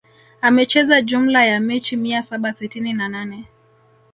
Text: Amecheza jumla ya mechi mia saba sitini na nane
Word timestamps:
Amecheza 0.41 1.01
jumla 1.01 1.45
ya 1.45 1.59
mechi 1.59 1.95
mia 1.97 2.21
saba 2.23 2.53
sitini 2.53 2.93
na 2.93 3.09
nane 3.09 3.47